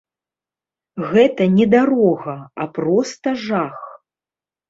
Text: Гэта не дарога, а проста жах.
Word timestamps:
Гэта 1.09 1.43
не 1.57 1.67
дарога, 1.75 2.35
а 2.65 2.67
проста 2.77 3.27
жах. 3.45 3.77